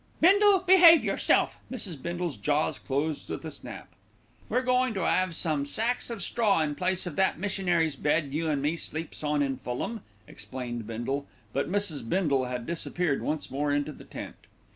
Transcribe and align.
"Bindle, 0.19 0.61
behave 0.65 1.03
yourself!" 1.05 1.59
Mrs. 1.71 2.01
Bindle's 2.01 2.35
jaws 2.35 2.79
closed 2.79 3.29
with 3.29 3.45
a 3.45 3.51
snap. 3.51 3.87
"We're 4.49 4.63
going 4.63 4.95
to 4.95 5.03
'ave 5.05 5.31
some 5.33 5.63
sacks 5.63 6.09
of 6.09 6.23
straw 6.23 6.59
in 6.61 6.73
place 6.73 7.05
of 7.05 7.15
that 7.17 7.37
missionary's 7.37 7.95
bed 7.97 8.33
you 8.33 8.49
an' 8.49 8.61
me 8.63 8.77
sleeps 8.77 9.23
on 9.23 9.43
in 9.43 9.57
Fulham," 9.57 10.01
explained 10.27 10.87
Bindle; 10.87 11.27
but 11.53 11.69
Mrs. 11.69 12.09
Bindle 12.09 12.45
had 12.45 12.65
disappeared 12.65 13.21
once 13.21 13.51
more 13.51 13.71
into 13.71 13.91
the 13.91 14.03
tent. 14.05 14.37